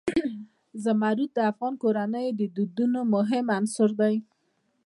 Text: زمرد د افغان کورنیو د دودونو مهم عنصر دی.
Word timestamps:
زمرد 0.83 1.29
د 1.35 1.37
افغان 1.51 1.73
کورنیو 1.81 2.37
د 2.39 2.41
دودونو 2.55 2.99
مهم 3.13 3.45
عنصر 3.57 3.89
دی. 4.01 4.15